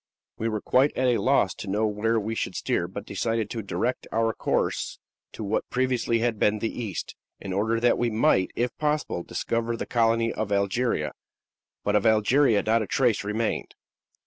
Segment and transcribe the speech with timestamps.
[0.39, 3.61] We were quite at a loss to know where we should steer, but decided to
[3.61, 4.97] direct our course
[5.33, 9.77] to what previously had been the east, in order that we might, if possible, discover
[9.77, 11.11] the colony of Algeria;
[11.83, 13.75] but of Algeria not a trace remained."